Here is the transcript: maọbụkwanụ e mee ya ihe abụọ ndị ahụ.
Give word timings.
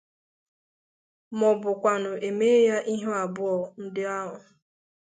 maọbụkwanụ 1.37 2.11
e 2.27 2.29
mee 2.39 2.59
ya 2.69 2.77
ihe 2.93 3.11
abụọ 3.23 3.53
ndị 3.83 4.01
ahụ. 4.17 4.35